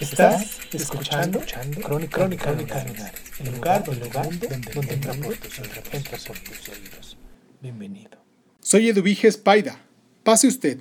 Estás 0.00 0.58
escuchando, 0.72 1.40
Crónica, 1.82 2.18
Crónica 2.18 2.50
el 2.50 2.58
lugar, 2.58 3.14
el 3.38 3.54
lugar 3.54 3.84
donde, 3.84 4.48
donde 4.74 4.94
entra 4.94 5.14
por 5.14 5.36
tus 5.36 5.58
oídos. 5.60 5.78
entra 5.92 6.18
por 6.26 6.38
tus 6.40 6.68
oídos. 6.68 7.16
Bienvenido. 7.62 8.18
Soy 8.60 8.88
Eduvige 8.88 9.30
Spaida. 9.30 9.80
Pase 10.24 10.48
usted. 10.48 10.80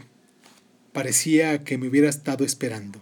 Parecía 0.93 1.63
que 1.63 1.77
me 1.77 1.87
hubiera 1.87 2.09
estado 2.09 2.43
esperando. 2.43 3.01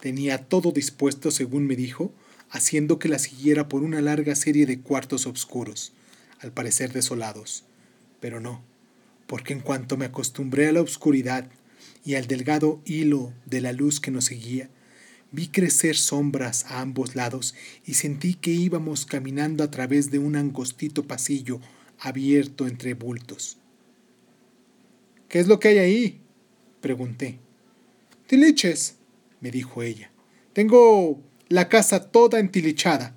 Tenía 0.00 0.38
todo 0.38 0.70
dispuesto, 0.70 1.32
según 1.32 1.66
me 1.66 1.74
dijo, 1.74 2.12
haciendo 2.50 3.00
que 3.00 3.08
la 3.08 3.18
siguiera 3.18 3.68
por 3.68 3.82
una 3.82 4.00
larga 4.00 4.36
serie 4.36 4.64
de 4.64 4.80
cuartos 4.80 5.26
oscuros, 5.26 5.92
al 6.40 6.52
parecer 6.52 6.92
desolados. 6.92 7.64
Pero 8.20 8.38
no, 8.38 8.62
porque 9.26 9.54
en 9.54 9.60
cuanto 9.60 9.96
me 9.96 10.04
acostumbré 10.04 10.68
a 10.68 10.72
la 10.72 10.82
oscuridad 10.82 11.50
y 12.04 12.14
al 12.14 12.26
delgado 12.26 12.80
hilo 12.84 13.32
de 13.44 13.60
la 13.60 13.72
luz 13.72 13.98
que 13.98 14.12
nos 14.12 14.26
seguía, 14.26 14.70
vi 15.30 15.48
crecer 15.48 15.96
sombras 15.96 16.64
a 16.66 16.80
ambos 16.80 17.14
lados 17.14 17.54
y 17.84 17.94
sentí 17.94 18.34
que 18.34 18.50
íbamos 18.50 19.06
caminando 19.06 19.62
a 19.62 19.70
través 19.70 20.10
de 20.10 20.18
un 20.18 20.36
angostito 20.36 21.06
pasillo 21.06 21.60
abierto 21.98 22.66
entre 22.66 22.94
bultos. 22.94 23.58
¿Qué 25.28 25.38
es 25.40 25.48
lo 25.48 25.60
que 25.60 25.68
hay 25.68 25.78
ahí? 25.78 26.20
pregunté. 26.80 27.38
Tiliches, 28.26 28.96
me 29.40 29.50
dijo 29.50 29.82
ella. 29.82 30.10
Tengo 30.52 31.20
la 31.48 31.68
casa 31.68 32.10
toda 32.10 32.40
entilichada. 32.40 33.14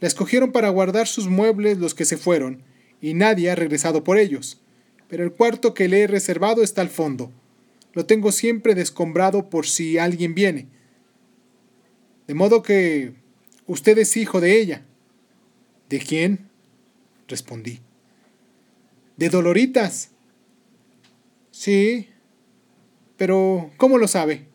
La 0.00 0.08
escogieron 0.08 0.52
para 0.52 0.68
guardar 0.68 1.06
sus 1.06 1.28
muebles 1.28 1.78
los 1.78 1.94
que 1.94 2.04
se 2.04 2.16
fueron, 2.16 2.62
y 3.00 3.14
nadie 3.14 3.50
ha 3.50 3.54
regresado 3.54 4.04
por 4.04 4.18
ellos. 4.18 4.60
Pero 5.08 5.24
el 5.24 5.32
cuarto 5.32 5.74
que 5.74 5.88
le 5.88 6.02
he 6.02 6.06
reservado 6.06 6.62
está 6.62 6.80
al 6.80 6.88
fondo. 6.88 7.32
Lo 7.92 8.06
tengo 8.06 8.32
siempre 8.32 8.74
descombrado 8.74 9.48
por 9.48 9.66
si 9.66 9.98
alguien 9.98 10.34
viene. 10.34 10.68
De 12.26 12.34
modo 12.34 12.62
que 12.62 13.12
usted 13.66 13.98
es 13.98 14.16
hijo 14.16 14.40
de 14.40 14.60
ella. 14.60 14.82
¿De 15.88 15.98
quién? 15.98 16.48
respondí. 17.28 17.80
De 19.16 19.28
Doloritas. 19.28 20.10
Sí. 21.50 22.08
Pero, 23.16 23.70
¿cómo 23.76 23.98
lo 23.98 24.08
sabe? 24.08 24.46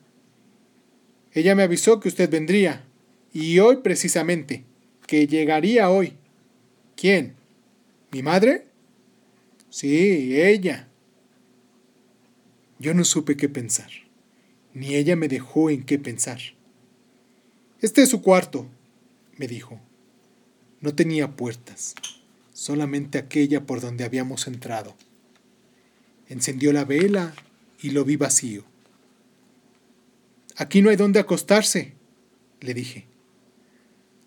Ella 1.34 1.56
me 1.56 1.64
avisó 1.64 2.00
que 2.00 2.10
usted 2.10 2.30
vendría. 2.30 2.86
Y 3.34 3.60
hoy 3.60 3.78
precisamente. 3.78 4.66
Que 5.08 5.28
llegaría 5.28 5.90
hoy. 5.90 6.14
¿Quién? 6.96 7.36
¿Mi 8.12 8.22
madre? 8.22 8.68
Sí, 9.70 10.42
ella. 10.42 10.88
Yo 12.80 12.94
no 12.94 13.06
supe 13.06 13.38
qué 13.38 13.48
pensar. 13.48 13.90
Ni 14.74 14.96
ella 14.96 15.16
me 15.16 15.28
dejó 15.28 15.70
en 15.70 15.84
qué 15.84 15.98
pensar. 15.98 16.40
Este 17.82 18.04
es 18.04 18.10
su 18.10 18.22
cuarto, 18.22 18.68
me 19.38 19.48
dijo. 19.48 19.80
No 20.82 20.94
tenía 20.94 21.36
puertas, 21.36 21.96
solamente 22.54 23.18
aquella 23.18 23.66
por 23.66 23.82
donde 23.82 24.04
habíamos 24.04 24.46
entrado. 24.46 24.96
Encendió 26.30 26.74
la 26.74 26.86
vela 26.86 27.34
y 27.82 27.90
lo 27.90 28.06
vi 28.06 28.18
vacío. 28.18 28.64
Aquí 30.58 30.84
no 30.84 30.92
hay 30.92 30.96
dónde 30.96 31.20
acostarse, 31.20 31.94
le 32.60 32.76
dije. 32.76 33.08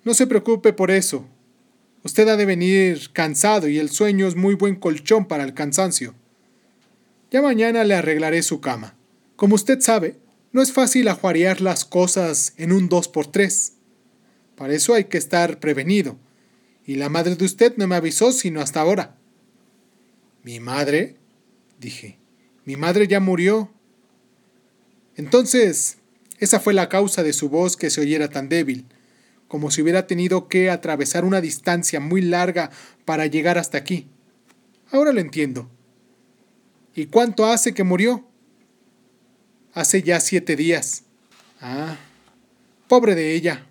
No 0.03 0.15
se 0.15 0.27
preocupe 0.27 0.73
por 0.73 0.91
eso. 0.91 1.25
Usted 2.03 2.27
ha 2.27 2.37
de 2.37 2.47
venir 2.47 3.11
cansado 3.13 3.69
y 3.69 3.79
el 3.79 3.89
sueño 3.89 4.27
es 4.27 4.35
muy 4.35 4.57
buen 4.57 4.75
colchón 4.75 5.27
para 5.27 5.45
el 5.45 5.55
cansancio. 5.55 6.15
Ya 7.31 7.41
mañana 7.41 7.85
le 7.85 7.95
arreglaré 7.95 8.43
su 8.43 8.61
cama. 8.61 8.97
Como 9.37 9.55
usted 9.55 9.81
sabe, 9.81 10.17
no 10.55 10.63
es 10.63 10.73
fácil 10.73 11.09
ajuarear 11.09 11.61
las 11.61 11.85
cosas 11.85 12.55
en 12.59 12.71
un 12.71 12.89
dos 12.89 13.09
por 13.09 13.27
tres. 13.27 13.73
Para 14.55 14.73
eso 14.73 14.95
hay 14.95 15.07
que 15.07 15.19
estar 15.19 15.59
prevenido. 15.59 16.17
Y 16.87 16.95
la 16.95 17.09
madre 17.09 17.35
de 17.35 17.45
usted 17.45 17.77
no 17.77 17.89
me 17.89 17.97
avisó 17.97 18.31
sino 18.31 18.61
hasta 18.61 18.81
ahora. 18.81 19.19
¿Mi 20.45 20.61
madre? 20.61 21.17
dije. 21.81 22.21
Mi 22.65 22.77
madre 22.77 23.09
ya 23.09 23.19
murió. 23.19 23.73
Entonces, 25.17 25.99
esa 26.39 26.61
fue 26.61 26.73
la 26.73 26.89
causa 26.89 27.25
de 27.25 27.33
su 27.33 27.49
voz 27.49 27.77
que 27.77 27.91
se 27.91 28.01
oyera 28.01 28.29
tan 28.29 28.49
débil, 28.49 28.87
como 29.49 29.73
si 29.73 29.83
hubiera 29.83 30.07
tenido 30.07 30.47
que 30.47 30.71
atravesar 30.71 31.25
una 31.25 31.41
distancia 31.41 31.99
muy 31.99 32.23
larga 32.23 32.71
para 33.05 33.27
llegar 33.27 33.59
hasta 33.59 33.79
aquí. 33.79 34.07
Ahora 34.93 35.13
lo 35.13 35.19
entiendo. 35.19 35.69
¿Y 36.95 37.07
cuánto 37.07 37.45
hace 37.45 37.75
que 37.75 37.83
murió? 37.83 38.25
Hace 39.75 40.05
ya 40.05 40.21
siete 40.21 40.55
días. 40.55 41.03
Ah, 41.61 41.97
pobre 42.87 43.17
de 43.17 43.35
ella. 43.35 43.67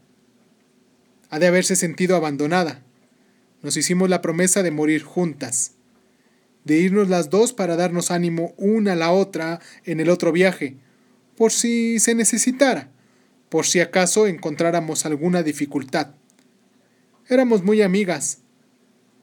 Ha 1.30 1.40
de 1.40 1.48
haberse 1.48 1.78
sentido 1.78 2.18
abandonada. 2.18 2.84
Nos 3.62 3.78
hicimos 3.78 4.10
la 4.10 4.22
promesa 4.22 4.64
de 4.64 4.72
morir 4.72 5.04
juntas, 5.04 5.72
de 6.66 6.76
irnos 6.76 7.08
las 7.08 7.30
dos 7.30 7.54
para 7.54 7.78
darnos 7.78 8.12
ánimo 8.12 8.54
una 8.58 8.92
a 8.92 8.96
la 8.98 9.12
otra 9.12 9.62
en 9.86 10.02
el 10.02 10.10
otro 10.10 10.34
viaje, 10.34 10.76
por 11.38 11.54
si 11.54 12.00
se 12.00 12.16
necesitara, 12.16 12.90
por 13.48 13.66
si 13.66 13.80
acaso 13.80 14.28
encontráramos 14.28 15.06
alguna 15.06 15.42
dificultad. 15.42 16.16
Éramos 17.30 17.64
muy 17.64 17.82
amigas. 17.82 18.40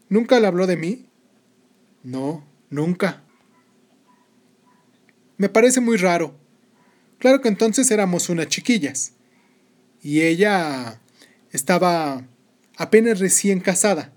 ¿Nunca 0.09 0.41
le 0.41 0.47
habló 0.47 0.67
de 0.67 0.79
mí? 0.79 1.07
No, 2.03 2.43
nunca. 2.71 3.23
Me 5.37 5.51
parece 5.51 5.83
muy 5.83 5.99
raro. 5.99 6.40
Claro 7.21 7.43
que 7.43 7.49
entonces 7.49 7.91
éramos 7.91 8.31
unas 8.31 8.49
chiquillas. 8.49 9.13
Y 10.03 10.23
ella 10.23 11.01
estaba 11.53 12.27
apenas 12.77 13.21
recién 13.21 13.61
casada. 13.61 14.13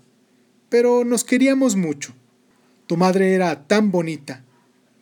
Pero 0.70 1.04
nos 1.04 1.22
queríamos 1.22 1.76
mucho. 1.76 2.14
Tu 2.86 2.96
madre 2.96 3.34
era 3.34 3.66
tan 3.66 3.90
bonita, 3.90 4.42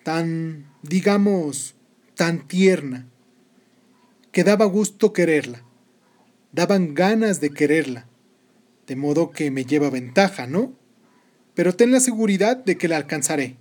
tan, 0.03 0.67
digamos, 0.83 1.77
tan 2.17 2.47
tierna, 2.47 3.09
que 4.33 4.45
daba 4.45 4.65
gusto 4.65 5.13
quererla. 5.13 5.65
Daban 6.51 6.95
ganas 6.95 7.41
de 7.41 7.51
quererla. 7.51 8.07
De 8.89 8.97
modo 8.97 9.31
que 9.31 9.53
me 9.53 9.65
lleva 9.65 9.91
ventaja, 9.91 10.49
¿no? 10.49 10.73
Pero 11.55 11.75
ten 11.77 11.93
la 11.93 12.01
seguridad 12.01 12.57
de 12.57 12.77
que 12.77 12.89
la 12.89 12.97
alcanzaré. 12.97 13.57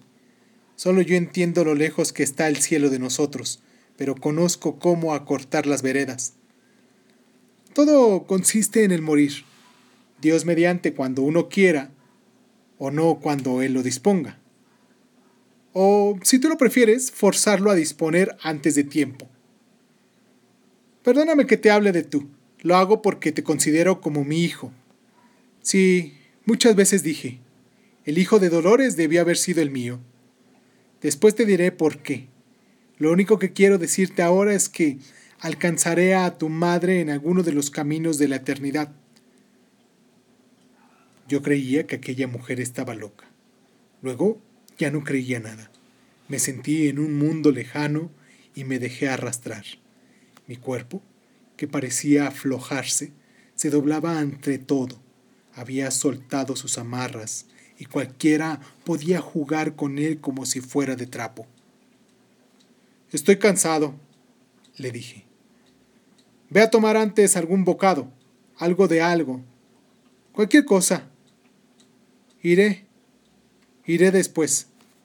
Solo 0.76 1.02
yo 1.04 1.16
entiendo 1.16 1.64
lo 1.64 1.76
lejos 1.76 2.12
que 2.12 2.24
está 2.24 2.48
el 2.48 2.58
cielo 2.58 2.90
de 2.90 2.98
nosotros, 2.98 3.62
pero 4.02 4.16
conozco 4.16 4.80
cómo 4.80 5.14
acortar 5.14 5.68
las 5.68 5.84
veredas. 5.84 6.34
Todo 7.76 8.26
consiste 8.26 8.84
en 8.84 8.90
el 8.90 9.04
morir. 9.04 9.44
Dios 10.20 10.44
mediante 10.44 10.96
cuando 10.96 11.22
uno 11.22 11.50
quiera, 11.50 11.92
o 12.80 12.90
no 12.90 13.20
cuando 13.20 13.62
Él 13.62 13.74
lo 13.74 13.84
disponga. 13.84 14.40
O, 15.74 16.18
si 16.24 16.40
tú 16.40 16.50
lo 16.50 16.58
prefieres, 16.58 17.12
forzarlo 17.12 17.70
a 17.70 17.76
disponer 17.76 18.36
antes 18.42 18.74
de 18.74 18.86
tiempo. 18.86 19.30
Perdóname 21.04 21.46
que 21.46 21.58
te 21.58 21.70
hable 21.70 21.92
de 21.92 22.02
tú. 22.02 22.28
Lo 22.62 22.78
hago 22.78 23.04
porque 23.04 23.32
te 23.32 23.44
considero 23.44 24.02
como 24.02 24.24
mi 24.24 24.44
hijo. 24.44 24.72
Sí, 25.62 26.18
muchas 26.46 26.76
veces 26.76 27.04
dije, 27.04 27.38
el 28.06 28.18
hijo 28.18 28.40
de 28.40 28.50
Dolores 28.50 28.96
debió 28.96 29.22
haber 29.22 29.38
sido 29.38 29.62
el 29.62 29.70
mío. 29.70 30.00
Después 31.04 31.36
te 31.36 31.46
diré 31.46 31.72
por 31.72 32.00
qué. 32.00 32.31
Lo 33.02 33.12
único 33.12 33.40
que 33.40 33.52
quiero 33.52 33.80
decirte 33.80 34.22
ahora 34.22 34.54
es 34.54 34.70
que 34.70 35.00
alcanzaré 35.40 36.14
a 36.14 36.38
tu 36.38 36.50
madre 36.50 37.02
en 37.02 37.10
alguno 37.10 37.42
de 37.42 37.52
los 37.52 37.72
caminos 37.72 38.20
de 38.20 38.28
la 38.28 38.36
eternidad. 38.36 38.92
Yo 41.28 41.42
creía 41.42 41.88
que 41.88 41.96
aquella 41.96 42.28
mujer 42.28 42.60
estaba 42.60 42.94
loca. 42.94 43.26
Luego 44.04 44.40
ya 44.78 44.92
no 44.92 45.04
creía 45.04 45.40
nada. 45.40 45.72
Me 46.28 46.38
sentí 46.38 46.90
en 46.90 47.00
un 47.00 47.18
mundo 47.18 47.52
lejano 47.52 48.12
y 48.54 48.66
me 48.66 48.78
dejé 48.78 49.10
arrastrar. 49.10 49.66
Mi 50.46 50.58
cuerpo, 50.58 51.02
que 51.58 51.68
parecía 51.68 52.28
aflojarse, 52.28 53.14
se 53.56 53.72
doblaba 53.72 54.20
ante 54.20 54.60
todo. 54.60 55.02
Había 55.56 55.90
soltado 55.90 56.56
sus 56.56 56.78
amarras 56.78 57.48
y 57.80 57.86
cualquiera 57.86 58.62
podía 58.86 59.22
jugar 59.22 59.76
con 59.76 59.98
él 59.98 60.20
como 60.22 60.46
si 60.46 60.62
fuera 60.62 60.96
de 60.96 61.08
trapo. 61.08 61.48
Estoy 63.12 63.38
cansado, 63.38 63.94
le 64.78 64.92
dije. 64.92 65.26
Ve 66.50 66.62
a 66.62 66.70
tomar 66.70 66.96
antes 66.96 67.36
algún 67.36 67.66
bocado, 67.66 68.12
algo 68.58 68.88
de 68.88 69.02
algo, 69.02 69.42
cualquier 70.32 70.66
cosa. 70.66 71.10
Iré, 72.42 72.86
iré 73.86 74.12
después. 74.12 74.71